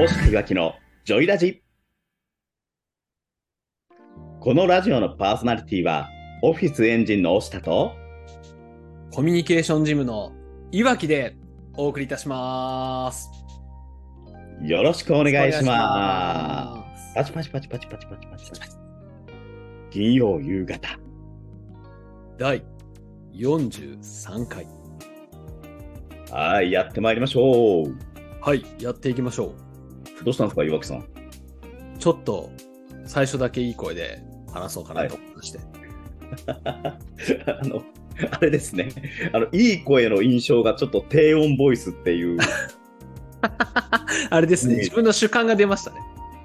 [0.00, 1.62] 大下いわきのジョイラジ。
[4.40, 6.08] このラジオのパーソナリティは、
[6.42, 7.92] オフィスエンジンの大下と、
[9.12, 10.32] コミュニケーションジムの
[10.72, 11.36] いわきで
[11.76, 13.28] お送りいたします。
[14.62, 17.08] よろしくお願いしおます。
[17.10, 17.14] す。
[17.14, 18.76] パチパチパチパチパチパチパチパチ。
[19.90, 20.98] 金曜夕方。
[22.38, 22.64] 第
[23.34, 24.66] 43回。
[26.30, 27.94] はい、やってまいりましょう。
[28.40, 29.52] はい、やっていきましょ
[30.24, 30.98] どうしたんですか、岩木さん。
[30.98, 31.04] う。
[31.98, 32.50] ちょっと
[33.04, 35.60] 最初だけいい声で話そうかなと思いまして。
[37.46, 37.82] あの、
[38.30, 38.90] あれですね。
[39.32, 42.38] あの、いい声の印象がちょっと低音ボイスっていう、
[44.30, 45.96] あれですね、ね自分の主観が出ましたね。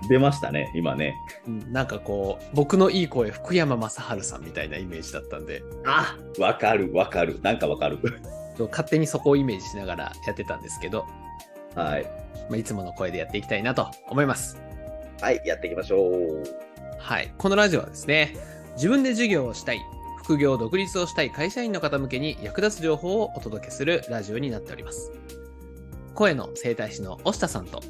[0.08, 1.16] 出ましたね、今ね。
[1.48, 7.40] うんなんかこう、僕のいい声、福山雅治さんみたいなイメージだったんで、あわかる、わかる。
[7.42, 8.00] なんかわかる。
[8.72, 11.06] 勝手にそこをイメージしながらやってたんですけど、
[11.76, 12.25] はい。
[12.50, 14.62] まあ、いつもの声でやっていきたいなと思います。
[15.22, 16.44] はい、やっていきましょう。
[16.98, 17.34] はい。
[17.38, 18.36] このラジオはですね、
[18.76, 19.80] 自分で授業をしたい、
[20.18, 25.12] 副業、独立をしたい会社員の方向けに役立つ情報をお届けするラジオになっております。
[26.14, 27.82] 声の整体師の押下さんと、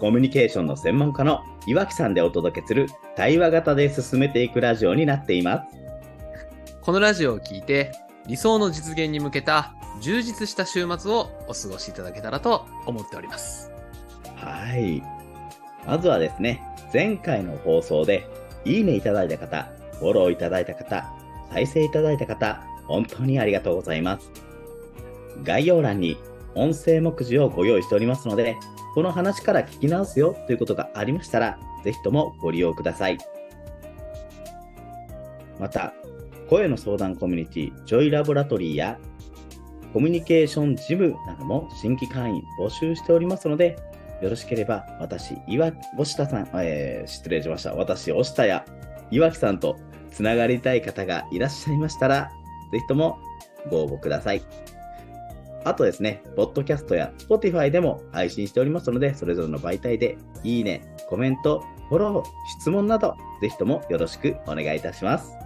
[0.00, 5.76] コミュニケーションの専門家の岩木さんでお届けする対話型で進めていくラジオになっています。
[6.80, 7.92] このラジオを聞いて、
[8.26, 13.70] 理想の実現に向けた充実した週末をお過ごしいただけたらと思っております。
[14.36, 15.02] はい。
[15.86, 16.62] まずはですね、
[16.92, 18.28] 前回の放送で
[18.64, 21.12] いいねいただいた方、フォローいただいた方、
[21.52, 24.30] 再生いただいた方、本当にありがとうございます。
[25.42, 26.16] 概要欄に
[26.54, 28.56] 音声目次をご用意しておりますので、
[28.94, 33.18] この話から聞き直すよということがありましたら、ぜひともご利用ください。
[35.58, 35.94] また、
[36.52, 38.98] 声の相談コミュニティ、ジョイラボラトリーや、
[39.94, 43.78] コミュニケーションジムなども新規会員募集しておりますので、
[44.20, 47.72] よろしければ私、岩押下さん、えー失礼しました。
[47.72, 48.66] 私、押下や
[49.10, 49.78] 岩木さんと
[50.10, 52.30] つながりたい方がいらっしゃいましたら、
[52.70, 53.18] ぜひとも
[53.70, 54.42] ご応募ください。
[55.64, 62.24] あとですね、ポッドキャストや Spotify でも配信しておりますので、それぞれの媒体でいいね、コメント、フォロー、
[62.60, 65.41] 質問など、ぜひともよろしくお願いいたします。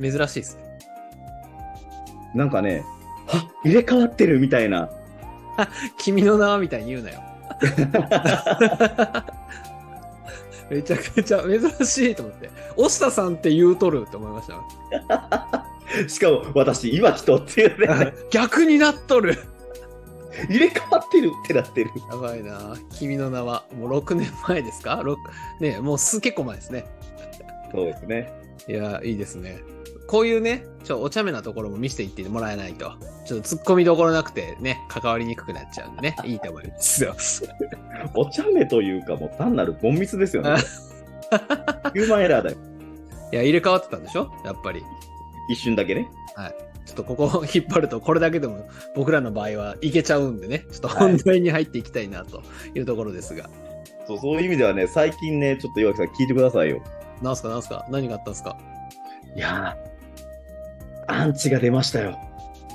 [0.00, 0.78] 珍しいですね。
[2.34, 2.84] なんかね、
[3.26, 4.90] は入れ替わってるみたいな。
[5.98, 7.22] 君の名はみたいに言うなよ。
[10.68, 12.50] めちゃくちゃ珍しいと思って。
[12.76, 14.54] 押下さんって言うとるって思いました。
[16.08, 19.38] しかも私、岩木とっていうね、 逆になっとる。
[20.50, 21.90] 入れ替わってるってなってる。
[22.10, 22.74] やばいな。
[22.92, 25.16] 君の名はもう6年前ですか ?6
[25.60, 26.84] ねもうす結構前ですね。
[27.72, 28.32] そうですね。
[28.68, 29.60] いや、いいですね。
[30.06, 32.92] こういうね、ちょ、お茶目なところも見せていってもらえないと、
[33.26, 37.14] ちょっと突っ込みどころなくてね、関わりにくくなっちゃうんでね、 いいと思いますよ。
[38.14, 40.56] お茶目というか、もう単なるボンミスですよね。
[41.92, 42.56] ヒューマンエラーだよ。
[43.32, 44.30] いや、入れ替わってたんでしょ？
[44.44, 44.82] やっぱり。
[45.50, 46.08] 一瞬だけね。
[46.84, 52.42] ちょっとここを引っ張ると、これだけでも僕らの場合はいけちゃうんでね、ちょっと本題に入っていきたいなと
[52.76, 53.50] いうところですが。
[54.06, 56.80] そうそういう意味ではね、最近ね、ちょっと岩木さん聞いてくださいよ。
[57.22, 57.84] なんすかなんすか？
[57.90, 58.56] 何があったんすか？
[59.34, 59.95] いやー、
[61.08, 62.18] アンチが出ましたよ。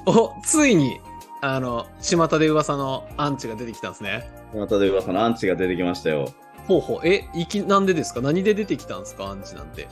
[0.06, 1.00] お、ついに、
[1.42, 4.30] あの、巷で噂のアンチが出てきたんですね。
[4.56, 6.30] またで噂のアンチが出てきましたよ。
[6.68, 7.08] ほうほう。
[7.08, 8.22] え、いき、なんでですか？
[8.22, 9.26] 何で出てきたんですか？
[9.28, 9.88] アンチなんて。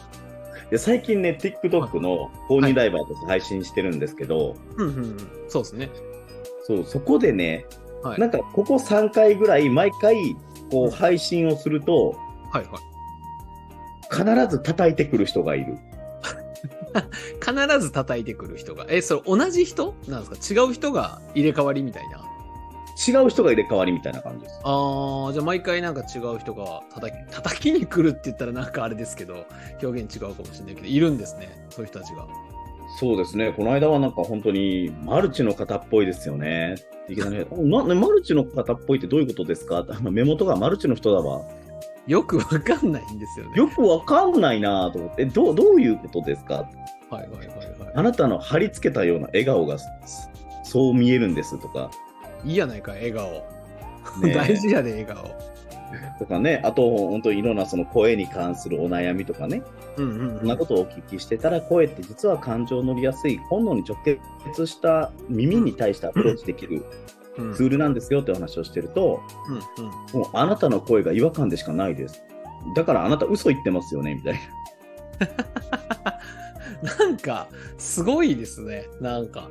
[0.69, 5.17] で最近ね、TikTok の公認ライバーとして配信してるんですけど、うんうんうん。
[5.47, 5.89] そうですね。
[6.63, 7.65] そう、そこでね、
[8.03, 8.19] はい。
[8.19, 10.15] なんかここ3回ぐらい毎回
[10.69, 12.15] こう配信をすると、
[12.51, 12.81] はいはい。
[14.11, 15.77] 必ず叩いてくる人がいる。
[17.45, 18.85] 必ず叩いてくる人が。
[18.89, 19.95] え、それ同じ人？
[20.07, 20.61] なんですか？
[20.63, 22.19] 違う人が入れ替わりみたいな？
[23.07, 24.59] 違う人が入れ替わりみたいな感じです。
[24.63, 29.45] あー、じゃあ毎回なんか違う人が叩き、叩きに来るって言ったらなんかあれですけど、
[29.81, 31.65] 表現違うかもしれないけど、いるんですね。
[31.69, 32.27] そういう人たちが。
[32.99, 36.75] そうですね、この間はなんか本当にマルチの方っぽいですよね。
[37.07, 39.85] いきなり、 なマルチの方っぽいってどういうことですか？
[39.87, 41.45] あの目元がマルチの人だわ。
[42.09, 43.51] よくわかんないんですよね。
[43.55, 46.67] よくわかんないなと思って、どうどういうことですか？
[47.09, 47.91] はいはいはいはい。
[47.95, 49.87] あなたの貼り付けたような笑顔がそ
[50.63, 51.91] そう見えるんですとか、
[52.43, 53.31] いいやないか、笑顔。
[54.21, 55.23] ね 大事やで、笑顔。
[56.19, 59.63] とかね、あと本当にいろんなその声に関するお悩みとかね、
[59.97, 63.97] うんうん、そんなことをお聞きしてたら、声って実は感情乗りやすい、本能に直
[64.45, 66.83] 結した耳に対してアプローチできるうん
[67.53, 69.91] ツールなんですよってお話をしてると、うんうん。
[70.21, 72.23] もうあなたの声が違和感でしかないです。
[72.75, 74.39] だからあなた嘘言ってますよねみたいな。
[76.99, 77.47] なんか、
[77.77, 78.85] すごいですね。
[79.01, 79.49] なんか。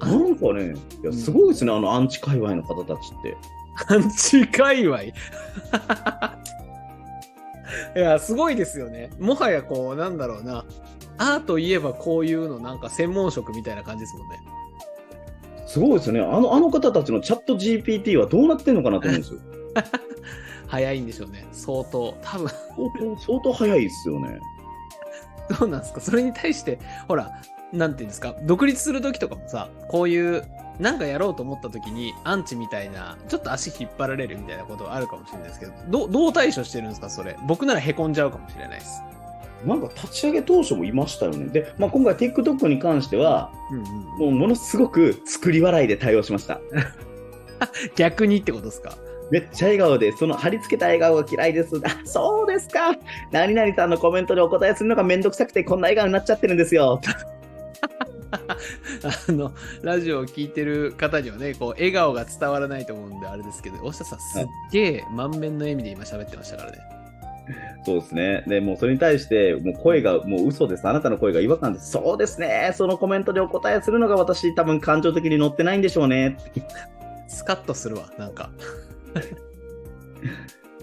[0.00, 3.36] なんかね、いやすごいですね、あのアンチ界隈の方たちって。
[3.88, 5.02] アンチ界隈
[7.96, 9.10] いや、すごいですよね。
[9.18, 10.64] もはやこう、なんだろうな。
[11.18, 14.40] アーといえばこういうのなんか専門職みたいな感じですもんね。
[15.72, 16.20] すごいですよね。
[16.20, 19.40] あの、あの方たちのチャット GPT はどうなってんのかなと思うんですよ。
[20.68, 21.46] 早いんでしょうね。
[21.52, 22.14] 相当。
[22.22, 24.38] 多分、相当、相当早いですよね。
[25.58, 26.00] どうなんですか？
[26.00, 26.78] それに対して、
[27.08, 27.30] ほら、
[27.72, 28.34] なんていうんですか？
[28.44, 30.44] 独立する時とかもさ、こういう、
[30.78, 37.08] なんかやろうと思った時に、アンチみたいな、ちょっと足引っ張られるみたいなことはあるかもしれないですけど、どうどう対処してるんですか？
[37.08, 37.36] それ。
[37.46, 39.02] 僕ならへこんじゃうかもしれないです。
[39.64, 41.46] なんか立ち上げ当初もいましたよね。
[41.46, 43.84] で、まあ、今回 TikTok に関しては、うんうん。
[43.84, 46.60] もうものすごく作り笑いで対応しました。
[47.96, 48.96] 逆にってことですか？
[49.30, 51.76] めっちゃ笑顔で、その貼り付けた笑顔が嫌いです。
[51.84, 52.94] あ、そうですか。
[53.30, 57.00] 何々さんのコメントでお答えするのがめんどくさくて、こんな笑顔になっちゃってるんですよ。
[58.32, 66.78] あの、ラジオを聞いてる方にはね、こう、笑顔が伝わらないと思うんで、あれですけど、大下さん、すっげえ満面の笑みで今喋ってましたからね。
[67.84, 68.44] そうですね。
[68.46, 70.86] で、もうそれに対して、もう声がもう嘘です。
[70.86, 71.90] あなたの声が違和感です。
[71.90, 72.72] そうですね。
[72.74, 76.36] そのコメントでお答えするのが私、多分感情的に乗ってないんでしょうね。
[77.28, 78.50] スカッとするわ、なんか。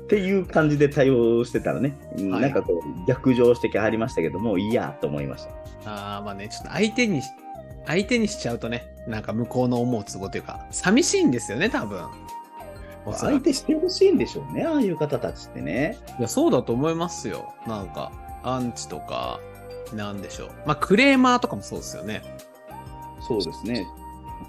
[0.02, 5.52] っていう感じで対応してたらね、うんはいなんかこう、逆上してきはりましたけども、いいやと思いました。
[5.86, 7.30] ああ、まあね、ちょっと相手にし、
[7.86, 12.08] 相手にしちゃうとね、なんか向こうの思う都合というか、寂しいんですよね、多分。
[13.12, 15.98] 相手してほしいんでしょうね、ああいう方たちってね。
[16.20, 17.54] いや、そうだと思いますよ。
[17.68, 18.12] なんか、
[18.44, 19.40] アンチとか、
[19.94, 20.50] なんでしょう。
[20.66, 22.22] まあ、クレーマーとかもそうですよね。
[23.28, 23.88] そうですね。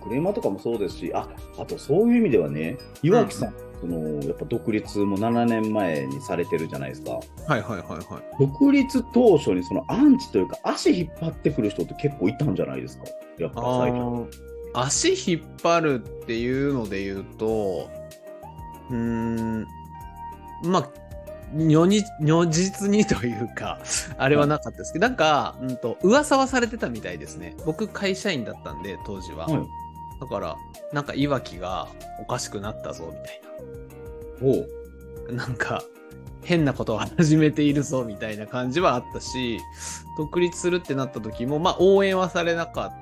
[0.03, 7.13] クレーマーとかもそうですし、あ、あとそういう意味ではね、岩木さん、そのやっぱ独立も7年前にされてるじゃないですか。
[7.13, 8.37] はいはいはいはい。
[8.39, 13.05] 独立当初にそのアンチというか足引っ張ってくる人って結構いたんじゃないですか。
[13.39, 14.03] やっぱあ最近。
[14.03, 14.27] ー
[14.73, 17.91] 足引っ張るっていうので言うと、
[18.91, 19.67] うーん、
[20.65, 20.89] まあ、
[21.53, 21.87] 如
[22.47, 23.79] 実にというか、
[24.19, 27.57] あれはなかったですけど、なんか、うんと、噂はされてたみたいですね。
[27.65, 29.47] 僕、会社員だったんで、当時は。
[29.47, 29.69] はい。
[30.21, 30.57] だから、
[30.93, 31.89] なんか、いわきが
[32.21, 33.41] おかしくなったぞ、みたい
[35.37, 35.47] な。
[35.47, 35.83] なんか、
[36.43, 39.59] 変なことを始めているぞ、みたいな感じはあったし、
[40.17, 42.93] 独立するってなった時も、まあ、応援はされなかっ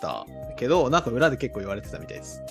[0.00, 2.42] たけど、なんか裏で結構言われてたみたいです。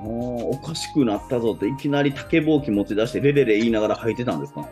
[0.00, 4.68] もうおかしくなったぞっていきなり竹ぼうき持ち出してレレレ言いながら履いてたんですか？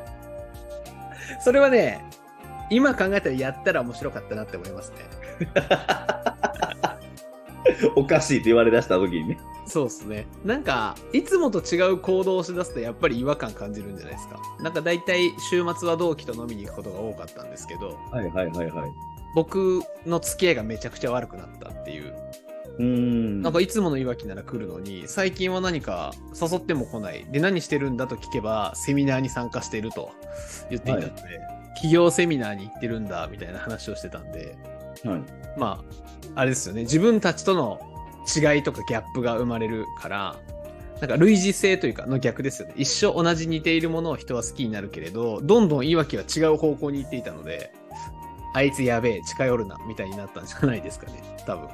[1.40, 2.04] それはね、
[2.70, 4.96] 今考えたらやったら面白かったなって思いますね。
[7.96, 9.38] おかしいって言われ出した時にね。
[9.66, 10.26] そうですね。
[10.44, 14.38] なんか、いつもと違う行動をしだすとやっぱり違和感感じるんじゃないですか。
[14.60, 18.92] なんか大体週末は同期と飲みに行くことが多かったんですけど、はいはいはいはい。
[19.34, 22.14] 僕の付き合いがめちゃくちゃ悪くなったっていう。
[22.78, 23.42] うーん。
[23.42, 27.24] なんかいつものいわきなら来るのに、最近は何か誘っても来ない。
[27.30, 30.10] で、何してるんだと聞けば、セミナーに参加していると
[30.70, 31.12] 言っていたので、
[31.74, 34.56] 企業セミナーに行ってるんだ、みたいな話をしてたんで、
[35.04, 35.22] はい。
[35.58, 35.84] ま
[36.34, 36.82] あ、あれですよね。
[36.82, 37.80] 自分たちとの
[38.24, 40.36] 違いとかギャップが生まれるから、
[41.00, 42.74] なんか類似性というかの逆ですよね。
[42.76, 47.72] 一生同じ似ているものを人は好きになるけれど、どんどんいわきは違う方向に行っていたので、
[48.54, 51.22] あいつやべえ、近寄るな、みたいになったんじゃないですかね。
[51.44, 51.68] 多分。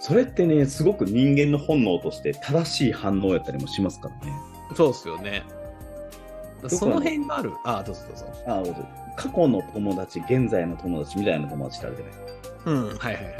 [0.00, 4.32] それってね、すごく人間の本能として正しい反応やったりもしますからね。
[4.74, 5.42] そうっすよね。
[6.68, 7.52] その辺がある。
[7.64, 8.26] ああ、どうぞどうぞ。
[8.46, 12.70] ああ、過去の友達、現在の友達みたいな友達ってあるじゃないですか。
[12.70, 13.30] うん、はいはいはいは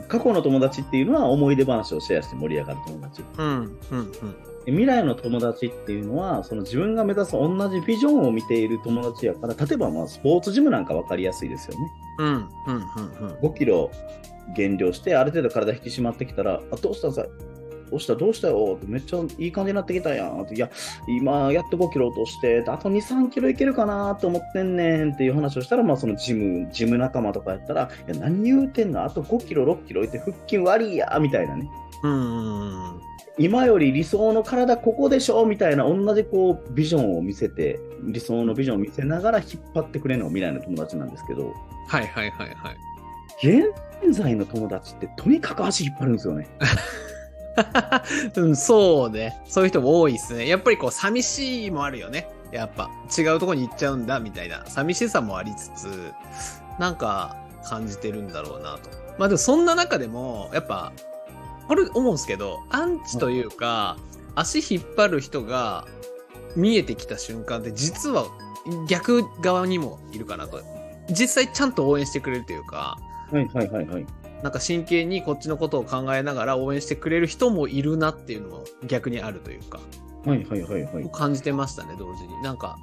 [0.00, 0.08] い。
[0.08, 3.22] 過去の友達っていうのは思い出話をシェアして盛り上がる友達。
[3.38, 4.10] うん、うん、うん。
[4.64, 11.92] で未来の友達っていうのは、その自分が目指す同じビジョンを見ている友達やから、例えばまあスポーツジムなんか分かりやすいですよね。
[12.18, 13.34] うん、うん、うん、うん。
[13.42, 13.90] 5キロ
[14.56, 17.26] 減量して、ある程度体引き締まってきたら、あ、どうしたさ、
[17.90, 18.74] どうしたどうしたよ？
[18.76, 20.54] ってめっちゃいい感じになってきたやんって。
[20.54, 20.70] いや、
[21.08, 24.14] 今やっと5キロ落として、あと2、3キロいけるかな？
[24.16, 29.04] と思ってんねんっていう話をしたら、まあそのジム、ジム仲間とかやったら、いや、何言うてんの？
[29.04, 31.70] あと5キロ、6キロいって腹筋悪いやみたいなね。
[32.02, 33.00] うん、うん。
[33.38, 35.46] 今より理想の体ここでしょ？
[35.46, 40.26] みたいな同じこうビジョンを見せて理想のビジョンを見せながら引っ張ってくれるの？
[40.26, 41.54] が未来の友達なんですけど
[41.86, 42.76] はいはいはいはい。
[44.02, 46.48] 現在の友達ってとにかく足引っ張るんですよね。
[48.36, 49.40] うん、そうね。
[49.46, 50.48] そういう人も多いですね。
[50.48, 52.30] やっぱりこう、寂しいもあるよね。
[52.52, 54.64] やっぱ、違うとこに行っちゃうんだ、みたいな。
[54.66, 56.12] 寂しさもありつつ、
[56.78, 58.90] なんか、感じてるんだろうなと。
[59.18, 60.92] まあでも、そんな中でも、やっぱ、
[61.66, 63.96] これ思うんですけど、アンチというか、
[64.34, 65.84] 足引っ張る人が
[66.56, 68.26] 見えてきた瞬間って、実は
[68.88, 70.62] 逆側にもいるかなと。
[71.10, 72.98] 実際ちゃんと応援してくれるというか、
[73.30, 74.06] はいはいはいはい。
[74.42, 79.80] なんか真剣にこっちのことを考えながら応援してくれる人もいるなっていうのも逆にあるというか、
[80.24, 81.10] はいはいはいはい。
[81.12, 82.40] 感じてましたね、同時に。
[82.42, 82.78] なんか、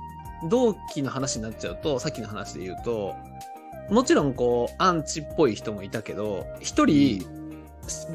[0.50, 3.16] 同期の話になっちゃうと、さっきの話で言うと、
[3.90, 7.26] もちろんこう、アンチっぽい人もいたけど、一人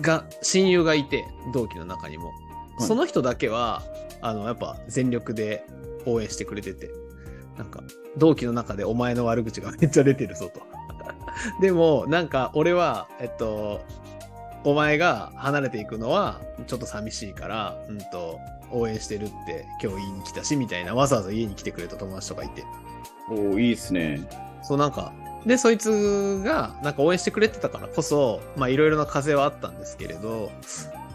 [0.01, 2.29] が、親友がいて、同期の中にも。
[2.29, 3.83] はいその人だけは、
[4.23, 5.67] あの、やっぱ全力で
[6.07, 6.91] 応援してくれてて、
[7.59, 7.83] なんか、
[8.17, 10.63] 同期の中でお前の悪口がめっちゃ出てるぞと。
[11.61, 13.81] でも、なんか、俺は、えっと、
[14.65, 18.39] お前が離れていくのはちょっと寂しいから、うんと、
[18.71, 22.65] 応援してるって今日言いに来たし、みたいな、わざわざ家に来てくれた友達とかいて。
[23.29, 24.21] おーいいっすね。
[24.63, 25.13] そうなんか、
[25.47, 30.51] で、そいつが、なんか応援してくれてたからこそ、まあいろいろな風はあったんですけれど、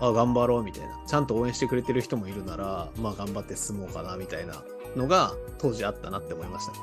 [0.02, 0.90] あ、頑張ろうみたいな。
[1.08, 4.64] ちゃんと応援してくれてる人もいるなら、まあ頑張って進もうかなみたいな
[4.96, 6.74] のが当時あったなって思いました。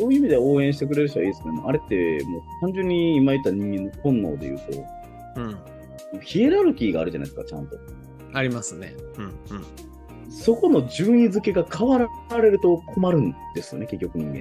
[0.00, 1.62] そういう意味で応援してくれる人はいいですね。
[1.62, 6.20] あれって、もう単純に今言った人間の本能で言うと、うん。
[6.22, 7.78] ヒエラルキーがあるじゃないですか、ちゃんと。
[8.32, 8.94] ありますね。
[9.18, 9.32] うんうん。
[10.30, 11.98] そこの順位付けが変わ
[12.30, 14.38] られると困るんですよね、結局人間。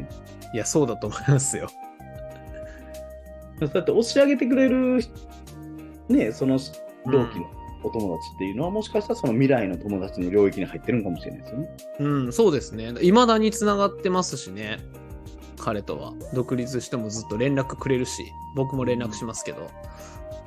[0.54, 1.68] いや、そうだと思いますよ。
[3.60, 5.02] だって押し上げてくれる、
[6.08, 6.58] ね、その
[7.06, 7.46] 同期の
[7.84, 11.70] お友達っていうのは、もしかしたらその未来の友達の領域に入ってるのかもしれないですよね。
[12.00, 12.94] うん、そうですね。
[13.02, 14.80] 未だに繋がってますしね。
[15.60, 16.14] 彼とは。
[16.34, 19.70] 独立してもずっと連絡くれるし、僕も連絡しますけど。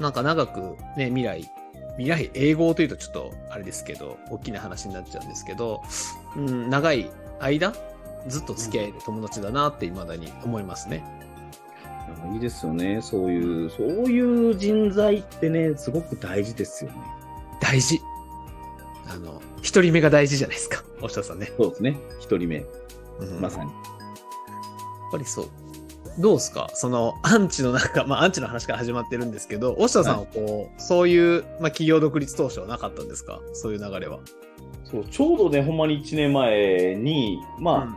[0.01, 1.51] なんか長くね、未来、
[1.99, 5.83] 未来、英語というとちょっとあれですけど、大きな話になっちゃうんですけど、
[6.37, 7.73] うん、長い間、
[8.27, 11.05] ずっと付き合える友達だなって未だに思いますね。
[12.33, 13.01] いいですよね。
[13.03, 16.97] そういう、そういう人材ってね、すごく大事ですよね。
[17.61, 18.01] 大事。
[19.09, 20.83] あの、一人目が大事じゃないですか。
[21.01, 21.53] 大下さんね。
[21.57, 21.97] そうですね。
[22.21, 22.65] 一人目、
[23.21, 23.71] うんまさに。
[25.13, 25.49] やっぱりそう。
[26.19, 26.71] どうですか？
[26.75, 33.41] そのアンチの中、まあアンチの話から始まってるんですけど、押田さんはこう、そういう、まあ企業独立当初はなかったんですか？
[33.55, 34.21] そういう流れは。
[34.85, 37.89] そう、ちょうどね、ほんまに1年前に、ま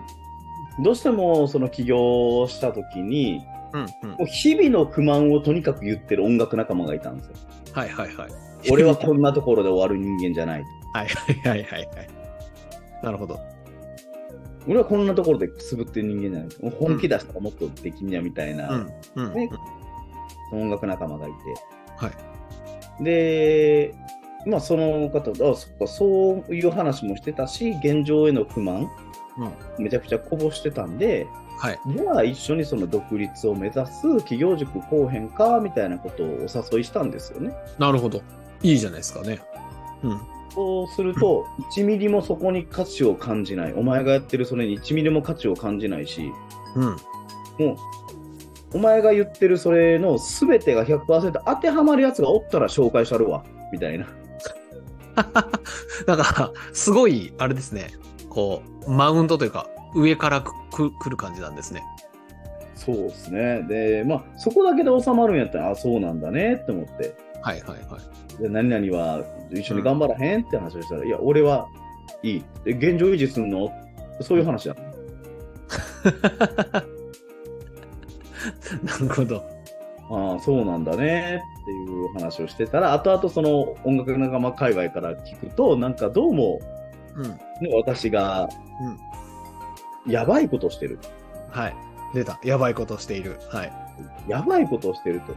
[0.80, 3.42] あ、どうしてもその起業した時に、
[3.74, 7.34] うん、うん、もう日々の不満をとにかく言ってる音楽仲間がいたんですよ。
[7.74, 8.32] はいはいはい。
[8.72, 10.64] 俺はこんなところで終わる人間じゃない。
[10.94, 12.10] はいはいはいはいはい。
[13.04, 13.38] なるほど。
[14.68, 16.64] 俺はこんなところでくすぶってる人間じゃない。
[16.64, 19.34] もう本気出したらもっとできんやみたいな、うん、うん。
[19.34, 19.50] ね
[20.52, 21.36] 音楽仲間がいて。
[21.98, 22.12] は
[23.02, 23.04] い。
[23.04, 23.94] で、
[24.46, 28.90] まあその方、あそっか、そういう話もしてたし、現状への不満、
[29.38, 29.84] うん。
[29.84, 31.80] めちゃくちゃこぼしてたんで、はい。
[31.88, 36.32] では一緒にその独立を目指す企業塾後編かみたいなことをお
[36.74, 37.54] 誘いしたんですよね。
[37.80, 38.22] なるほど。
[38.62, 39.40] いいじゃないですかね。
[40.04, 40.35] うん。
[40.56, 43.74] そうすると、1ミリもそこに価値を感じない。
[43.74, 46.32] お前がやってるそれに1ミリも価値を感じないし、
[46.76, 46.84] うん。
[46.84, 47.78] もう、
[48.74, 53.44] お前が言ってるそれの全てが100%当てはまるやつがおったら紹介したるわ。
[53.74, 54.08] みたいな。
[56.08, 57.88] だから、すごい、あれですね。
[58.30, 61.84] こう、マウントというか、上からくく来る感じなんですね。
[62.76, 63.64] そうですね。
[63.64, 67.16] で、まあ、そこだけで収まるんやったら、あ、そうなんだねって思って。
[67.42, 67.98] はいはいは
[68.40, 68.42] い。
[68.42, 71.68] で、何々は一緒に頑張らへんって話をしたら、いや、俺は
[72.24, 72.44] いい。
[72.64, 73.72] で、現状維持するの？
[74.22, 74.76] そういう話だ。
[78.84, 79.44] なるほど。
[80.10, 86.60] ああ、そうなんだねっていう話をしてたら、後々その音楽仲間界隈から聞くと、なんかどうも、
[87.16, 87.24] うん。
[87.24, 87.40] ね、
[87.74, 88.48] 私が、
[90.06, 91.00] やばいことをしてる。
[91.50, 91.76] はい。
[92.14, 92.40] 出た。
[92.44, 93.40] やばいことをしている。
[93.50, 93.74] はい。
[94.28, 95.36] やばいことをしてると。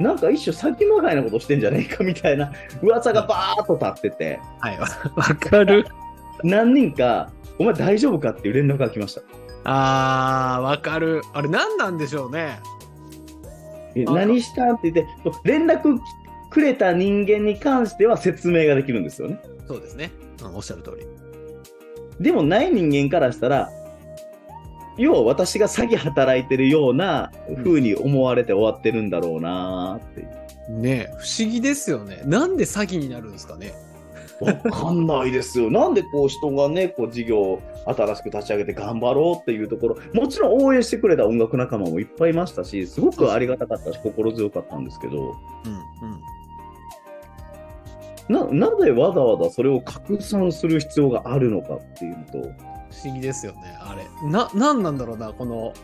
[0.00, 4.78] なんか一種先まがいなことしてんじゃねえかみたいな噂がバーっと立ってて、はい。
[4.78, 5.86] わわかる。
[6.42, 9.22] 何人か、お前大丈夫かっていう連絡が来ました。
[9.64, 11.22] あー、わかる。
[11.32, 12.58] あれ何なんでしょうね。
[13.94, 15.12] 何したんって言って、
[15.44, 15.98] 連絡
[16.50, 19.40] くれた人間に関しては説明ができるんですよね。
[19.68, 20.10] そうですね。
[20.42, 21.06] うん、おっしゃる通り。
[22.20, 23.70] でもない人間からしたら、
[24.96, 27.32] 要は私が詐欺働いてるような
[27.64, 30.44] 風に思われて終わってるんだろうなーっていう。
[30.80, 32.22] ねえ不思議ですよね。
[32.24, 33.74] なんで詐欺になるんですかね。
[34.40, 35.70] わかんないですよ。
[35.70, 45.36] なんでこう人がね、こう事業を新しく立ち上げて頑張ろうっていうところ、もちろん応援してくれた音楽仲間もいっぱいいましたし、すごくありがたかったし、心強かったんですけど、
[48.28, 48.58] うん、うん。
[48.58, 54.06] な、なぜわざわざそれを拡散する必要があるのかっていうと、不思議ですよね、あれ。
[54.28, 55.74] な、なんなんだろうな、この、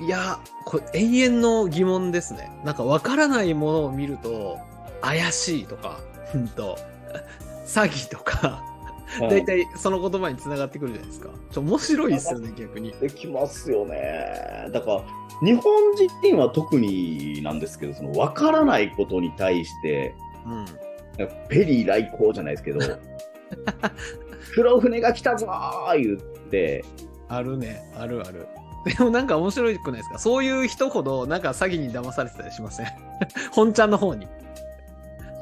[0.00, 2.50] いや、これ永遠の疑問ですね。
[2.64, 4.58] なんかわからないものを見ると、
[5.02, 5.98] 怪しいとか、
[6.34, 6.78] うんと、
[7.66, 8.64] 詐欺とか、
[9.20, 11.30] だいたいその言葉につながってくるじゃないですか。
[11.50, 12.92] ちょ面白いですよね、逆に。
[12.92, 14.68] できますよね。
[14.72, 15.02] だから、
[15.42, 15.62] 日本
[16.22, 20.14] 人は特になんですけど、その分からないことに対して、
[20.46, 20.66] うん。
[21.48, 22.80] ペリー来航じゃないですけど、
[24.54, 26.84] 黒船が来たぞー言って、
[27.28, 27.82] あるね。
[27.96, 28.46] あるある。
[28.84, 30.18] でもなんか面白いくないですか？
[30.18, 32.86] そういう人ほどなんか詐欺に騙されてたりしません？
[33.52, 34.26] 本ちゃんの方に。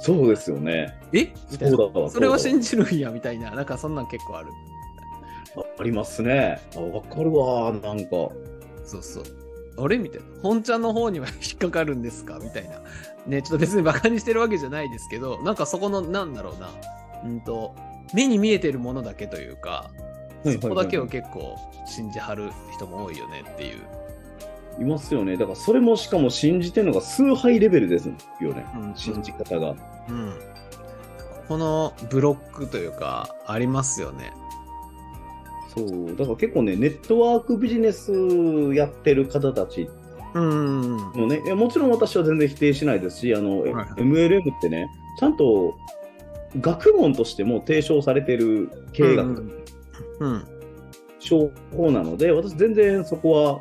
[0.00, 0.94] そうですよね。
[1.12, 1.32] え？
[1.50, 1.76] みたいな。
[1.76, 3.50] そうだわそれは信じるんやみたいな。
[3.52, 4.48] なんかそんなん結構ある。
[5.54, 6.60] わありますね。
[6.74, 8.10] あ分かるわー、なんか。
[8.84, 9.24] そうそう。
[9.78, 9.98] あれ？
[9.98, 10.26] みたいな。
[10.42, 12.38] 本ちゃんの方には引っかかるんですか？
[12.42, 12.80] みたいな。
[13.26, 16.70] ね、ちょっと別にバカにしてるわけじゃないですけど、なんかそこの、なんだろうな。
[17.24, 17.74] うんと、
[18.14, 19.90] 目に見えてるものだけというか、
[20.44, 23.78] そこだけを結構信じはる人も多いよねっていう。
[24.80, 25.36] いますよね。
[25.36, 28.08] だからそれもしかも信じてるのが崇拝レベルです
[28.40, 28.66] よね。
[28.76, 29.74] うん信じ方が。
[30.08, 30.32] うん。
[31.48, 34.32] このブロックというか、ありますよね。
[35.74, 36.16] そう。
[36.16, 38.12] だから結構ね、ネットワークビジネス
[38.74, 39.88] やってる方たち
[40.34, 40.96] うん。
[41.14, 45.74] のね、もちろん私は全然否定しないですし、あの、はいはい MLM ってね、ちゃんと
[46.60, 49.64] 学問としても提唱されてる経営学、
[50.20, 50.44] うん。
[51.18, 53.60] 商法なので、私全然そこは、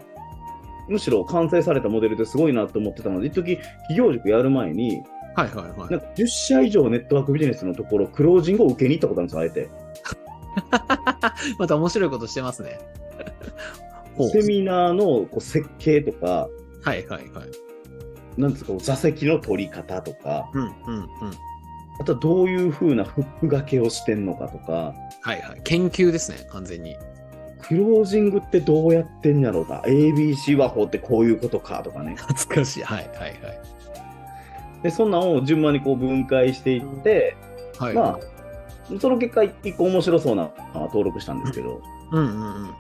[0.87, 5.01] むしろ完成されたモデルですごいなと思ってたので、一時企業塾やる前に、
[5.35, 5.91] はいはいはい。
[5.91, 9.69] なんか10社以上ネットワークビジネスのところ、クロージングを受けに行ったことあるんですよ、あえて。
[11.59, 12.79] また面白いことしてますね。
[14.31, 16.47] セミナーのこう設計とか、
[16.83, 18.41] はいはいはい。
[18.41, 21.07] なんですか、座席の取り方とか、うんうんうん。
[21.99, 25.61] あとはどういう風なフック掛けをしてんのかとか、はいはい。
[25.63, 26.97] 研究ですね、完全に。
[27.61, 32.15] クロージングってどうやってんやろうか、ABC 和法ってこういうことかとかね。
[32.19, 32.83] 懐かしい。
[32.83, 33.35] はいはい
[34.83, 37.35] で、そんなんを順番にこう分解していって、
[37.79, 37.95] はい。
[37.95, 38.11] はい。
[38.11, 38.19] ま
[38.97, 42.75] あ、その結果、一個面白そうなのは登録したんですけど、うんうんうん。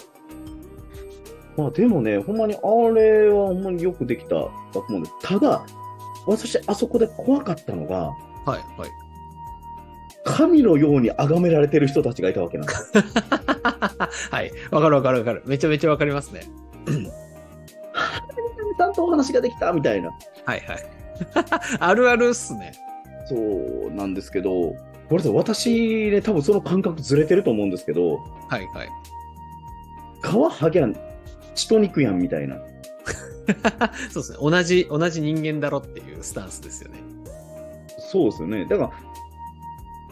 [1.57, 2.57] まあでもね、ほんまにあ
[2.93, 5.65] れはほんまによくできた学問で、ただ、
[6.27, 8.11] 私、あそこで怖かったのが、
[8.45, 8.89] はいはい。
[10.25, 13.03] 神のように崇められてる人たちがいたわけなんですよ。
[14.31, 14.51] はい。
[14.71, 15.43] わかるわかるわかる。
[15.45, 16.41] めちゃめちゃわかりますね。
[18.77, 20.09] ちゃんとお話ができたみたいな。
[20.45, 20.85] はいはい。
[21.79, 22.73] あるあるっすね。
[23.27, 24.75] そうなんですけど、
[25.09, 28.17] これさ、私ね、多分その感覚ずれてると思うんですけど、
[28.49, 28.89] はいはい。
[30.21, 30.95] 皮剥ぎゃん、
[31.53, 32.57] 血と肉やんみたいな。
[34.11, 34.37] そうですね。
[34.41, 36.99] 同じ、同じ人間だろっていうスタンスですよね。
[37.99, 38.65] そうですよね。
[38.65, 38.91] だから、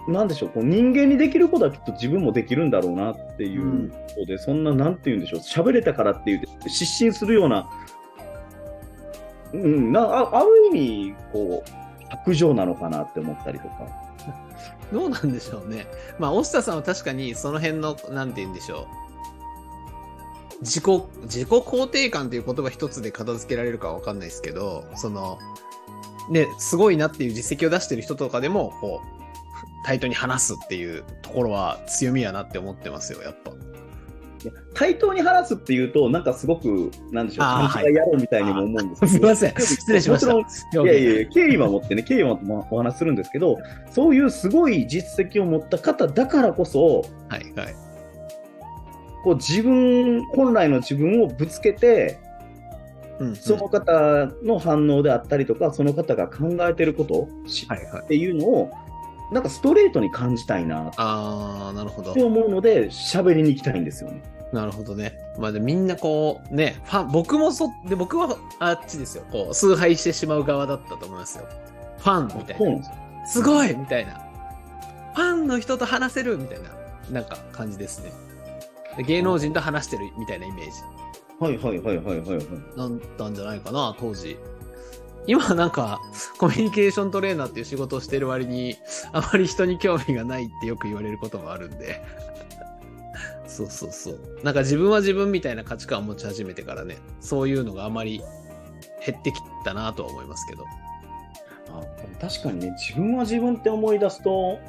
[0.07, 7.69] なんでしょう、こう人間にできることはきっと自分もできるんだろうなっていうことで、そんな、なんて言うんでしょう、喋れたからって言って、失神するような、
[9.53, 13.87] うん、なあある意味、こう、悪情なのかなって思ったりとか。
[14.91, 15.87] どうなんでしょうね。
[16.19, 19.03] まあ、押田さんは確かにその辺の、なんて言うんでしょう。
[20.61, 25.39] 自己、自己肯定感っていう言葉一つで片付けられるかわかんないですけど、その、
[26.29, 29.22] ね、すごいなっていう実績を出してる人とかでも、こう、
[29.83, 33.51] 対等に話すっていうところは強みやなって思ってますよ、やっぱ。
[34.73, 43.57] 対等に話すっていうと、なんかすごく、なんでしょう、勘違い野郎みたいにも思うんですけど、すいません失礼しましたいやいやいや、敬意は持ってね、敬意は持ってお話しするんですけど、
[43.91, 47.75] そういうすごい実績を持った方だからこそ、はいはい。
[49.23, 58.07] こう自分、本来の自分をぶつけて、うんうんその方の反応であったりとか、その方が考えてることしはいはいっ。
[58.07, 58.71] ていうのを、
[59.31, 62.23] なんかストレートに感じたいなっあー、なるほどて。
[62.23, 64.21] 思うので、喋りに行きたいんですよね。
[64.51, 65.17] なるほどね。
[65.39, 69.23] まあでみんなこう、ね、ファン、僕もそ、で、僕はあっちですよ。
[69.31, 71.45] こう、崇拝してしまう側だったと思いますよ。
[71.97, 73.27] ファンみたいな。
[73.27, 74.21] すごいみたいな。
[75.15, 76.69] ファンの人と話せるみたいな、
[77.11, 78.11] なんか感じですね。
[78.97, 80.71] で芸能人と話してるみたいなイメージ
[81.39, 82.47] はいはいはいはいはいはい。
[82.77, 84.37] なんだんじゃないかな、当時。
[85.25, 86.01] 今はなんか、
[86.37, 88.77] コミュニケーショントレーナーっていう仕事をしてる割に、
[89.13, 92.01] あまり人に興味がないってよく言われることもあるんで。
[93.47, 94.19] そうそうそう。
[94.43, 98.21] なんか自分は自分みたいな価値観を持ち始めてからね、そういうのがあまり
[99.05, 100.65] 減ってきたなとは思いますけど。
[101.69, 101.81] あ
[102.19, 104.59] 確かにね、自分は自分って思い出すと、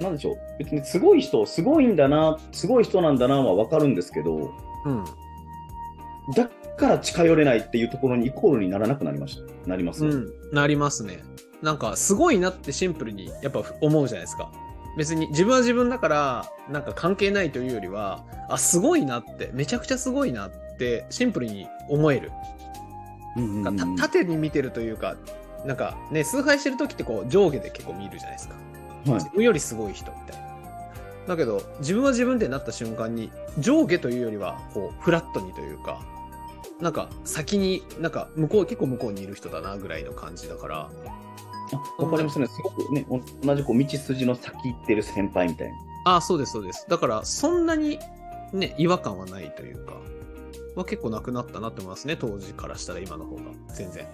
[0.00, 4.52] なんでしょう、別にすごい人、すごいんだな、すごい人なんだなは分かるんですけど、
[4.84, 5.04] うん。
[6.34, 9.68] だから近寄れないっていうところにイコールにならなくなりました。
[9.68, 11.22] なります、うん、なりますね。
[11.62, 14.50] なんか、すごいなってシンプルにやっぱ思うじゃないですか。
[14.96, 22.32] 別に自分は自分だから、なんか関係ないというよりは、あ、すごいなって、めちゃくちゃすごいなって、シンプルに思える。
[23.36, 25.16] うんうん縦に見てるというか、
[25.64, 28.54] なんかね、崇拝してる時ってこう上下で結構見るじゃないですか。
[28.54, 30.50] はい自分よりすごい人みたいな。
[31.28, 36.00] だけど、自分は自分ってなった瞬間に、上下というよりは、こう、フラットにというか、
[36.80, 40.90] なんか先に、なんか向こう、結構向こうにいる人だなぐらいの感じだから、
[41.98, 42.46] あわかりますね。
[42.46, 43.06] すごくね、
[43.42, 45.74] 同じこう道筋の先行ってる先輩みたいな。
[46.06, 46.86] ああ、そうです、そうです。
[46.88, 47.98] だから、そんなに
[48.52, 49.92] ね、違和感はないというか、
[50.74, 53.42] は結構なくなったなって思いますね、当時からしたら今の方が、
[53.74, 54.06] 全然。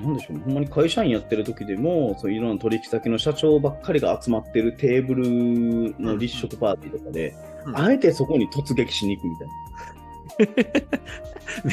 [0.00, 7.34] なんでしょうね、ほんまに会社員やってる時でも、そういろんな取引先の社長ばっかりが集まってるテーブルの立食パーティーとかで、
[7.66, 9.54] うんあえてそこに突撃しに行くみたいな。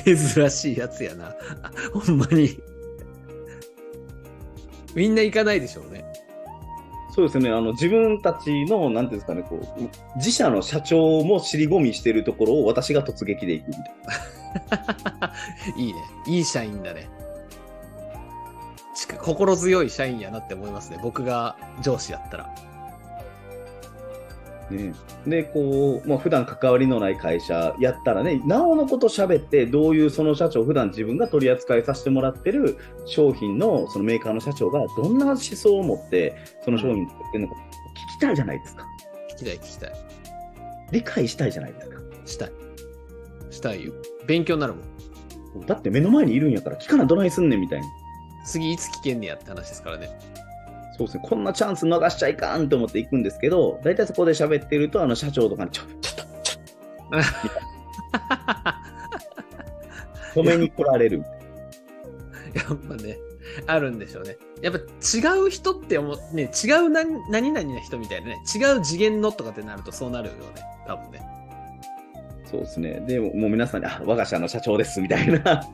[0.05, 1.35] 珍しいやつやな。
[1.93, 2.59] ほんまに。
[4.95, 6.05] みんな行かないでしょうね。
[7.13, 13.85] そうですね、あの自分たちの、なんていうんですかね、こう自社の社長も尻込みしてるところを私が突撃で行くみたい
[15.19, 15.33] な。
[15.77, 15.99] いいね。
[16.27, 17.09] いい社員だね。
[19.21, 20.99] 心強い社員やなって思いますね。
[21.01, 22.70] 僕が上司やったら。
[24.71, 24.93] ね、
[25.27, 38.85] で、こう、まあ、普段関わりのない会社やったらね、なおのこと喋って、どういうその社長、普段自分が取り扱いさせてもらってる商品のそのメーカーの社長がどんな思想を持って、その商品作ってるのか聞きたいじゃないですか。
[39.33, 39.93] 聞きたい聞きたい。
[40.91, 42.01] 理解したいじゃないですか。
[42.25, 42.51] したい。
[43.49, 43.93] したいよ。
[44.27, 44.79] 勉強になるも
[45.63, 45.65] ん。
[45.65, 47.85] だって目の前にいるんやから、聞かなどないすんねんみたいな。
[48.45, 50.09] 次いつ聞けんねやって話ですからね。
[51.01, 56.65] そうですね、こんなチャンス逃しちゃいかんと思って行くんですけど、大体そこで喋ってると、あの社長とかにちょ、ちょっと、ちょっ
[60.33, 61.23] と、止めに来られる。
[62.53, 63.17] やっぱね、
[63.65, 64.37] あるんでしょうね。
[64.61, 64.83] やっぱ違
[65.39, 70.41] う人って思っね、違う何何々な人みたいなね、違う次元のとかってなるとそうなるよね。
[70.85, 71.21] 多分ね。
[72.45, 73.03] そうですね。
[73.07, 75.39] でも、もう皆さんに、あ、我が社の社長です、みたいな。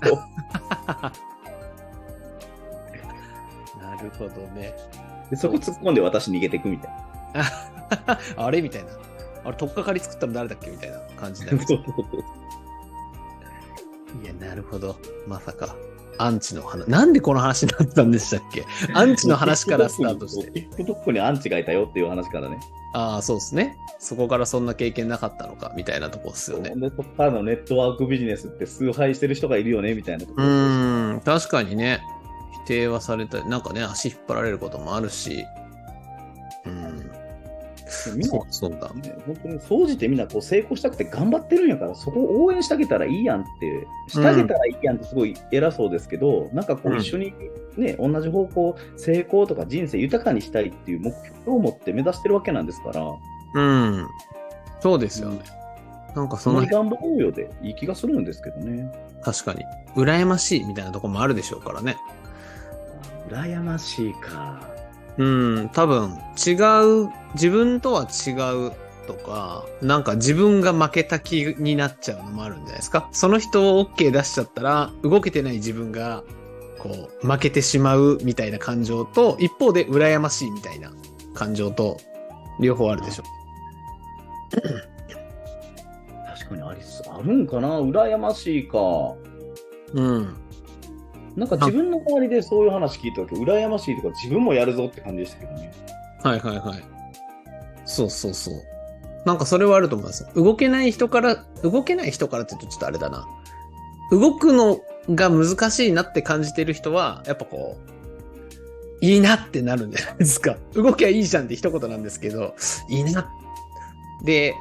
[3.81, 4.73] なるほどね。
[5.29, 6.91] でそこ突っ込んで私逃げていくみたい
[7.33, 7.43] な。
[8.07, 8.89] あ あれみたいな。
[9.45, 11.57] あれ、とっかかり作ったの誰だっけみたいな感じだよ
[14.23, 14.95] いや、なるほど。
[15.27, 15.75] まさか。
[16.19, 16.87] アンチの話。
[16.89, 18.65] なんでこの話になったんでしたっけ？
[18.93, 20.67] アンチの話からスタートして。
[20.83, 22.59] TikTok にアンチがいたよっていう話からね。
[22.93, 23.77] ああ、そうですね。
[23.99, 26.73] そこからそんな経験なかったのか、みたいなとこですよね。
[26.75, 32.01] で、そこからのネットワークビジネスって崇拝してる人がいるよね、みたいなとこうん、確かにね。
[32.67, 35.45] 否定はされたり、なんかね、足引っ張られることもあるし。
[36.65, 37.09] うん。
[37.87, 38.93] そう、そうだ。
[38.93, 47.33] ね、本当に総じてみんなこう成功したくて頑張ってるんやから、そこを応援してあげたらいいやんって、してあげたらいいやんってすごい偉そうですけど、なんかこううん一緒に
[47.77, 53.01] ね、同じ方向、成功とか人生豊かにしたいっていう目標を持って目指してるわけなんですから、
[53.53, 54.07] うん。
[54.81, 55.39] そうですよね。
[56.13, 58.91] なんかそのその頑張ろうよでいい気がするんですけどね。
[59.21, 59.63] 確かに。
[59.95, 61.95] 羨ましいみたいなとこもあるでしょうからね。
[63.29, 64.61] 羨ましいか。
[65.17, 66.51] うん、多分違
[67.05, 68.31] う、自分とは違
[68.67, 68.71] う
[69.07, 73.09] とか、なんか自分が負けた気になっちゃうのもあるんじゃないですか。
[73.11, 76.23] その人を OK 出しちゃったら、動けてない自分が、
[76.77, 80.91] こう、負けてしまうみたいな感情と、一方で羨ましいみたいな
[81.33, 81.97] 感情と、
[82.59, 83.23] 両方あるでしょ
[86.27, 88.77] 確かにありすあるんかな羨ましいか。
[89.93, 90.01] う。
[90.01, 90.46] うん。
[91.37, 95.71] なんか自分の周りでそういう話聞いたとき、羨ましいとか自分もやるぞって感じでしたけどね。
[96.23, 96.83] はいはいはい。
[97.85, 98.55] そうそうそう。
[99.23, 100.27] なんかそれはあると思います。
[100.35, 103.27] 動けない人から、動けない人からって言うとちょっとあれだな。
[104.11, 107.77] 動くのが難しいなって感じてる人は、やっぱこ
[109.01, 110.57] う、いいなってなるんじゃないですか。
[110.73, 112.55] 動きゃいいじゃんって一言なんですけど、
[112.89, 113.29] いいな。
[114.23, 114.55] で、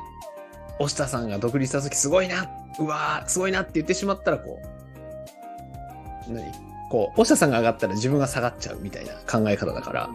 [0.78, 2.50] 押田さんが独立した時すごいな。
[2.78, 4.60] うわー、すごいなって言ってしまったらこ
[6.28, 6.65] う、何？
[6.90, 10.10] こう、押田さんが上がったら自分が下がっちゃうみたいな考え方だから、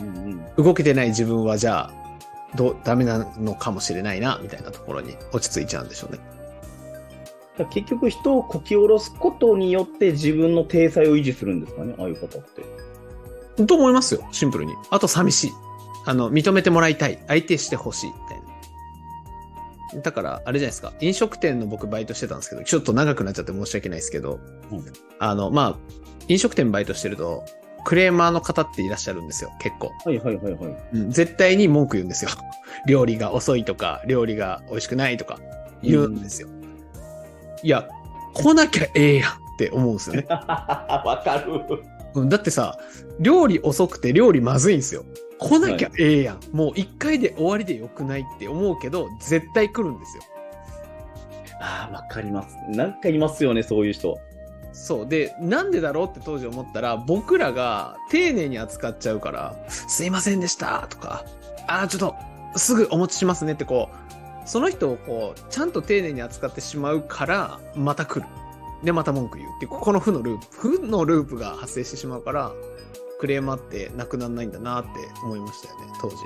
[0.00, 1.92] うんうんうん動けてない自分はじゃあ、
[2.54, 6.18] どう、ダメなのかもしれないな、みたいなところに落ち着いちゃうんでしょうね。
[7.70, 12.42] 結局人をこき下ろすことによって自分の体裁を維持するんですかね、ああいう方っ
[13.56, 13.64] て。
[13.64, 14.74] と思いますよ、シンプルに。
[14.90, 15.52] あと寂しい。
[16.04, 17.22] あの、認めてもらいたい。
[17.28, 18.41] 相手してほしい、みたいな。
[20.00, 20.92] だから、あれじゃないですか。
[21.00, 24.84] 飲食店の僕バイトしてたんですけど、ちょっと長くなっちゃって申し訳ないですけど、うん
[25.18, 25.94] あの、まあ、
[26.28, 27.44] 飲食店バイトしてると、
[27.84, 29.90] クレーマーの方っていらっしゃるんですよ、結構。
[30.04, 30.76] はいはいはいはい。
[30.94, 32.30] うん絶対に文句言うんですよ。
[32.86, 35.38] 料理が遅いとか、料理が美味しくないとか
[35.82, 36.48] 言うんですよ。
[37.62, 37.88] いや、
[38.34, 40.26] 来なきゃええやんって思うんですよね。
[40.30, 41.60] わかる。
[42.14, 42.78] うんだってさ、
[43.20, 45.04] 料理遅くて料理まずいんですよ。
[45.48, 46.40] 来なきゃええやん。
[46.52, 50.22] もう一回で終わりでよくないって思うけど、絶対来るんですよ。
[51.60, 52.56] ああ、わかります。
[52.68, 54.18] なんかいますよね、そういう人。
[54.72, 55.06] そう。
[55.06, 61.24] で、なんでだろうって当時思ったら、僕らが丁寧に扱っちゃうから、すいませんでしたとか、
[61.66, 62.16] あーちょっと、
[62.58, 68.26] すぐお持ちしますねってこう、その人をこう、ちゃんと丁寧に扱ってしまうから、また来る。
[68.82, 72.52] で、また文句言うっていう、この負のループ、負のループが発生してしまうから、
[73.22, 74.90] クレーマーってなくならないんだなって
[75.22, 76.16] 思いましたよね、当時。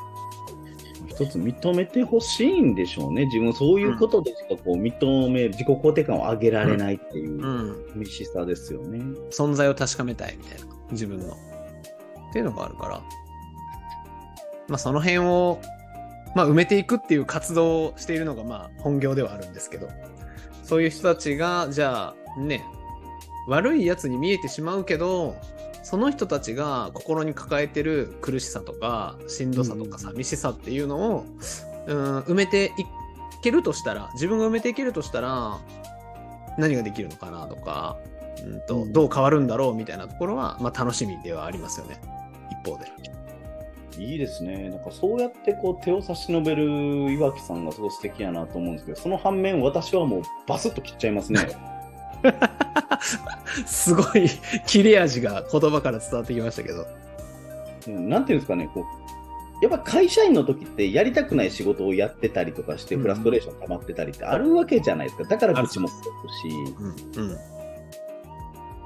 [1.09, 3.27] 一つ認めてほしいんでしょうね。
[3.27, 7.87] 自分そういうことでしかこう認め、自己肯定感を上げられないっていううん。
[7.93, 9.01] 寂しさですよね。
[9.31, 11.35] 存在を確かめたいみたいな、自分の。
[11.35, 13.03] っていうのがあるから、
[14.69, 15.61] まあその辺を、
[16.35, 19.91] まあ埋めていくっていう活動をしているのがまあ本業ではあるんですけど、
[20.63, 22.65] そういう人たちが、じゃあね、
[23.49, 25.37] 悪いやつに見えてしまうけど、
[25.88, 31.27] その人たちが心に抱えてる苦しさとか、しんどさとか寂しさっていうのを、
[31.87, 32.85] うん、埋めてい
[33.40, 35.61] けるとしたら、自分が埋めていけるとしたら、
[36.59, 37.99] 何ができるのかなとか、
[38.44, 42.01] うんとうんどう変わるんだろうみたいなところは、まあ、楽しみではありますよね。
[42.51, 42.90] 一方で。
[43.96, 44.68] いいですね。
[44.70, 51.76] なんかそうやってこう手を差し伸べる岩木さんがすごい素敵やなと思うんですけど、その反面私はもうバスッと切っちゃいますね。
[53.67, 54.29] すごい
[54.67, 56.87] 切れ味が言葉から伝わってきましたけど。
[57.89, 58.85] うんなんていうんですかね、こう、
[59.62, 65.25] やっぱ会社員の時ってやりたくない仕事をやってたりとかして、うんフラストレーション溜まってたりってあるわけじゃないですか。
[65.25, 66.29] だから口も届く
[67.15, 67.29] し、うん。
[67.29, 67.37] うん。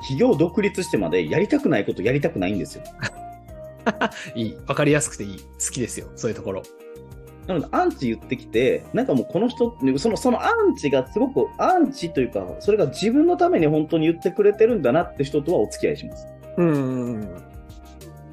[0.00, 2.85] 企業独立してまでやりたくないことやりたくないんですよ。
[4.35, 4.59] いい。
[4.66, 5.38] わかりやすくていい。
[5.38, 6.09] 好きですよ。
[6.16, 6.62] そういうところ。
[7.50, 16.28] なので、アンチ言ってきて、なんかもうこの人、そのそのアンチがすごく、アンチというか、それが自分のために本当に言ってくれてるんだなって人とはお付き合いします。
[16.58, 17.28] うん。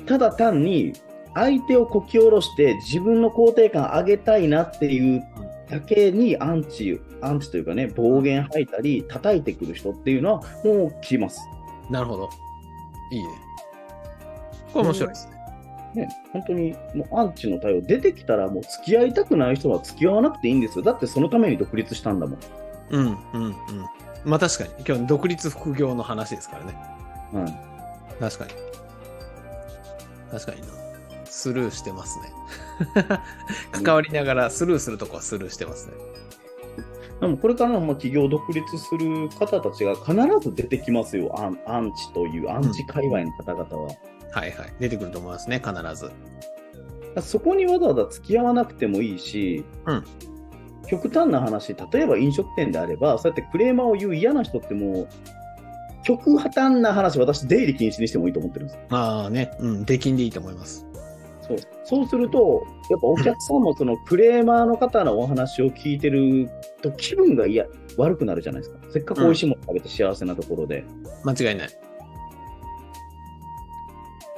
[0.05, 0.93] ただ単に、
[1.33, 5.23] 相手をこき下ろして自分の肯定感上げたいなっていう
[5.69, 11.41] だけにアンチ、アンチというかね、暴言吐いたり、叩いてくる人っていうのはもう切ります。
[11.89, 12.29] なるほど。
[13.11, 13.29] いいね。
[14.73, 15.36] これ面白いですね。
[15.93, 20.83] ね、本当にもうアンチの対応出てきたらもう付き合いたくない人は付き合わなくていいんですよ。
[20.83, 22.39] だってそのために独立したんだもん。
[22.91, 23.55] うん、うん、うん。
[24.25, 24.69] まあ確かに。
[24.87, 26.73] 今日独立副業の話ですからね。
[27.33, 27.67] はい
[28.19, 28.51] 確かに。
[30.31, 30.67] 確かにな。
[31.25, 32.31] スルーしてますね。
[33.71, 35.93] 関わりながらスルーするとこはスルーしてますね。
[37.19, 41.33] でもこれからのまあ企業独立する方たちが必ず出てきますよ。
[41.39, 43.89] アンアンチという、アンチ界隈の方々は。
[44.31, 44.73] はいはい。
[44.79, 46.11] 出てくると思いますね、必ず。
[47.21, 50.03] そこにわざわざ付き合わなくてもいいし、うん
[50.87, 55.07] 極端な話、例えば飲食店であれば、そうやってクレーマーを言う嫌な人ってもう、
[56.03, 58.79] 極破綻な話、私、出入り禁止にしてもいいと思ってるんです。
[58.89, 60.87] まあね、うん、出禁でいいと思います。
[61.41, 66.49] そうそうすると、やっぱお客さんもそのクレーマーの方のお話を聞いてる
[66.81, 67.65] と、気分がいや
[67.97, 68.79] 悪くなるじゃないですか。
[68.91, 70.85] せっかく美味しいもの食べて幸せなところで。
[71.23, 71.69] 間違いない。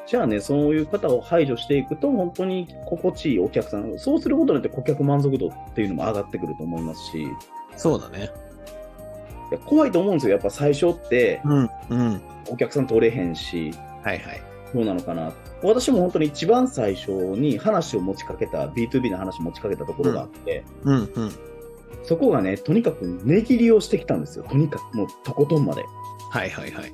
[0.09, 7.27] じゃあね、そういう方を排除していくと、本当に心地いいお客さん、そうすることによって顧客満足度っていうのも上がってくると思いますし、い
[7.77, 8.31] そうだね。
[9.51, 12.21] や怖いと思うんですよ、やっぱ最初って、うん、うん。
[12.49, 13.71] お客さん取れへんし、
[14.03, 14.41] はいはい。
[14.73, 15.31] どうなのかな。
[15.61, 21.31] 私も本当に一番最初に話を持ちかけた、B2B の話を持ちかけたところがあって、うん、うん。
[22.01, 24.45] そこがね、とにかく値切りをしてきたんですよ。
[24.49, 25.83] とにかく、もうとことんまで。
[26.31, 26.93] はいはいはい。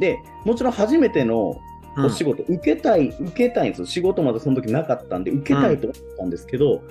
[0.00, 1.69] で、もちろん初めてのうん
[2.06, 3.86] お仕事、受けたい、受けたいんですよ。
[3.86, 6.82] 仕事までその時なかったんで、受けたいと思ったんですけど。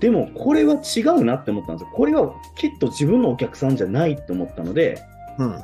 [0.00, 1.90] でもこれは違うなって思ったんですよ。
[1.94, 5.00] これはきっと自分のお客さんじゃないって思ったので、
[5.38, 5.58] うん。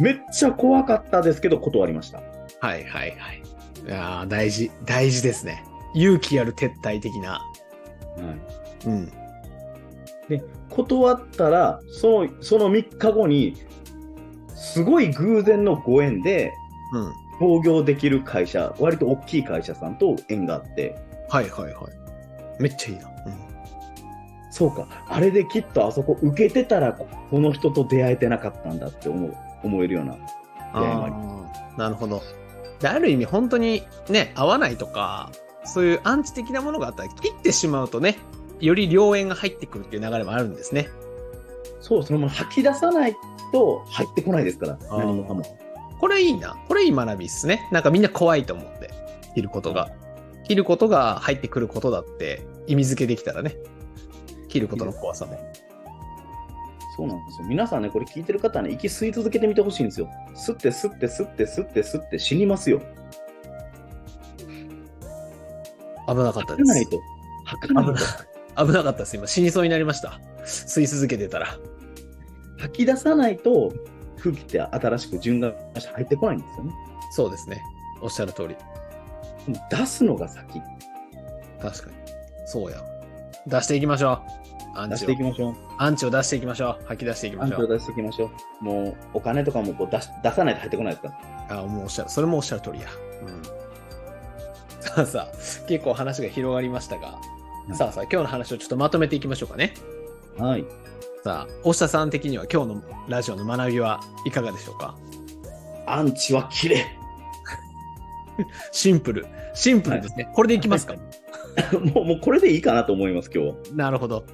[0.00, 2.18] めっちゃ怖かったですけど、断りました。
[2.60, 3.42] はいはいはい。
[3.86, 5.64] いやー大事、大事ですね。
[5.94, 7.30] 勇気ある撤退的な。
[7.30, 7.40] は
[8.86, 9.12] いうん。
[10.68, 13.54] 断ったら、その、その3日後に、
[14.54, 16.67] すごい偶然のご縁で、うん。
[17.38, 20.96] 創業できる会社、割と大きい会社さんと縁があって、
[21.28, 22.62] はいはいはい。
[22.62, 23.08] めっちゃいいな。
[24.50, 30.14] そうか、あれできっとあそこ受けてたら、ここの人と出会えてなかったんだって思う、思えるような。
[30.14, 30.20] うん。
[30.80, 31.46] 出会いも
[31.76, 32.22] あなるほど。
[32.80, 35.30] で、ある意味本当にね、合わないとか、
[35.64, 38.16] そういうアンチ的なものがあったら切ってしまうとね、
[38.60, 40.88] より良縁が入ってくるっていう流れもあるんですね。
[41.80, 43.16] そう、そのまま吐き出さない
[43.52, 45.42] と入ってこないですから、何もかも。
[46.00, 46.56] これいいな。
[46.68, 47.68] これいい学びっすね。
[47.72, 48.90] なんかみんな怖いと思って、
[49.34, 49.90] 切ることが。
[50.44, 53.56] 切ることが入ってくることだって意味付けできたらね。
[54.48, 55.38] 切ることの怖さも。
[56.96, 57.46] そうなんですよ。
[57.46, 60.08] 皆さんね、これ聞いてる方はね、息吸い続けてみてほしいんですよ。
[60.34, 62.80] 吸って吸って吸って吸って吸って死にますよ。
[66.08, 66.64] 危なかったです。
[66.64, 67.00] 吐かないと。
[67.44, 68.00] 吐かないと。
[68.66, 69.16] 危なかったです。
[69.16, 70.18] 今死にそうになりました。
[70.44, 71.58] 吸い続けてたら。
[72.58, 73.72] 吐き出さないと、
[74.18, 76.72] 空気って新しく循環して入ってこないんですよね。
[77.10, 77.62] そうですね。
[78.00, 78.56] おっしゃる通り。
[79.70, 80.60] 出すのが先。
[81.60, 81.96] 確かに。
[82.46, 82.82] そうや。
[83.46, 84.78] 出していきましょう。
[84.78, 85.22] アンチを出していき。
[85.22, 85.56] ましょう。
[85.78, 86.84] アンチを出していきましょう。
[86.86, 87.60] 吐き出していきましょう。
[87.60, 88.64] アンチを出していきましょう。
[88.64, 91.14] もう、お金とかもこう出し出さないと入ってこないですか
[91.48, 91.60] ら。
[91.60, 92.10] あ、もうおっしゃる。
[92.10, 92.88] それもおっしゃる通りや。
[93.22, 93.42] うん。
[94.80, 97.18] さあさあ、結構話が広がりましたが、
[97.70, 99.74] いさあさあ、今日の話をちょっとまとめていきましょうかね。
[100.38, 100.64] はい。
[101.24, 104.96] さあ、大下さん的には今日のラジオの学びはいかがでしょうか？
[105.86, 106.86] アンチは綺麗。
[108.70, 109.26] シンプル。
[109.54, 110.30] シンプルですね。
[110.34, 110.94] これでいきますか、
[111.94, 113.54] もう、 もうこれでいいかなと思います、今日は。
[113.74, 114.24] なるほど。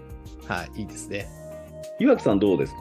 [0.47, 1.27] はい、いいですね。
[1.99, 2.79] 岩木さんどうですか？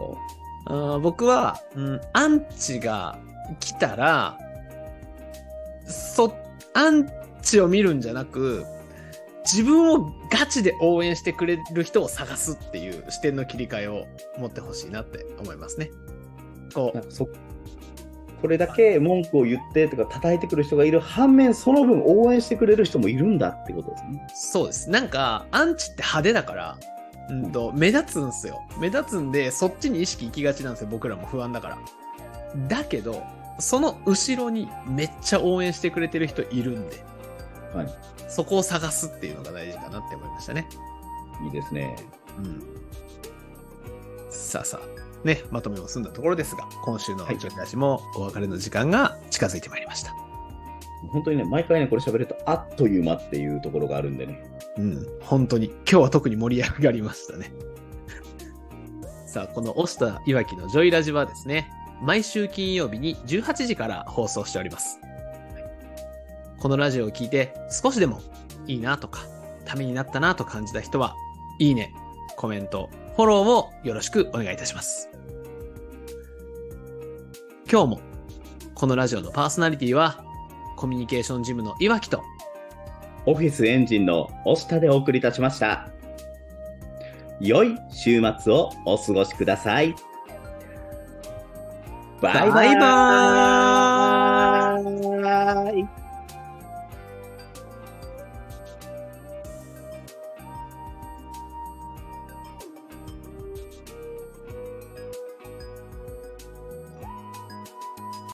[0.65, 3.17] あー僕は、うん、アンチが
[3.59, 4.37] 来たら、
[5.85, 6.33] そ、
[6.73, 7.09] アン
[7.41, 8.65] チを見るんじゃなく、
[9.43, 14.05] 自分をガチで応援してくれる人を探すっていう視点の切り替えを
[14.37, 15.91] 持ってほしいなって思いますね。
[16.73, 17.27] こう、なんかそ
[18.43, 24.27] これだけ文句を言ってとか叩いてくる人がいる反面その分応援してくれる人もいるんだってことですね。
[24.35, 24.89] そうです。
[24.89, 26.77] なんか、アンチって派手だから、
[27.29, 28.61] うんと、目立つんすよ。
[28.79, 30.89] 目立つんで、そっちに意識行きがちなんですよ。
[30.91, 31.79] 僕らも不安だから。
[32.67, 33.23] だけど、
[33.59, 36.97] その後ろにめっちゃ応援してくれてる人いるんで、
[37.73, 37.87] はい。
[38.29, 40.67] そこを探すっていうのが大事かなって思いましたね。
[41.43, 41.95] いいですね。
[42.37, 42.63] うん。
[44.29, 50.13] さあさあ、ね、まとめも済んだところですが、今週のはいちょい出しもお別れの時間が近づいてまいりました。
[51.11, 54.41] 本当にね、毎回ね、これ喋るとあっという間っていうところがあるんでね。
[54.77, 57.51] うん、本当に、今日は特に盛り上がりましたね。
[59.27, 61.69] さあ、この押したいわきのジョイラジはですね、
[62.01, 64.99] 毎週金曜日に18時から放送しております。
[66.63, 68.21] このラジオを聞いて少しでも
[68.67, 69.25] いいなとか、
[69.65, 71.13] ためになったなと感じた人は、
[71.59, 71.93] いいね、
[72.37, 75.09] コメント、フォローをよろしくお願いいたします。
[77.69, 78.01] 今日も、
[78.75, 80.23] このラジオのパーソナリティは、
[80.77, 82.23] コミュニケーションジムのいわきと、
[83.25, 85.89] オフィスエンジンの押下でお送りいたしました。
[87.41, 89.93] 良い週末をお過ごしください。
[92.21, 93.92] バイバイバイバーイ